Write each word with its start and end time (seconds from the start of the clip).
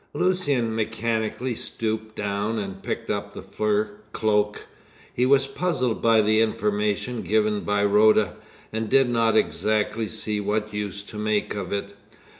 Lucian 0.15 0.73
mechanically 0.75 1.53
stooped 1.53 2.15
down 2.15 2.57
and 2.57 2.81
picked 2.81 3.11
up 3.11 3.35
the 3.35 3.41
fur 3.43 3.97
cloak. 4.13 4.65
He 5.13 5.27
was 5.27 5.45
puzzled 5.45 6.01
by 6.01 6.23
the 6.23 6.41
information 6.41 7.21
given 7.21 7.59
by 7.59 7.85
Rhoda, 7.85 8.35
and 8.73 8.89
did 8.89 9.07
not 9.07 9.37
exactly 9.37 10.07
see 10.07 10.39
what 10.39 10.73
use 10.73 11.03
to 11.03 11.19
make 11.19 11.53
of 11.53 11.71
it. 11.71 11.95